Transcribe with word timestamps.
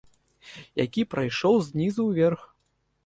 Які 0.85 1.03
прайшоў 1.13 1.55
знізу 1.67 2.01
ўверх. 2.11 2.41